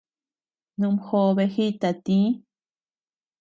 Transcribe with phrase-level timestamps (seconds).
[0.79, 2.17] Numjobe jita tï.